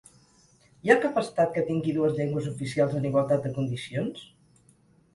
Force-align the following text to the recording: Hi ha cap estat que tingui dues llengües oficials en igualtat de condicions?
Hi 0.85 0.91
ha 0.93 0.97
cap 1.03 1.19
estat 1.23 1.53
que 1.59 1.65
tingui 1.69 1.95
dues 1.99 2.17
llengües 2.21 2.49
oficials 2.55 2.99
en 3.03 3.09
igualtat 3.13 3.49
de 3.49 3.57
condicions? 3.63 4.29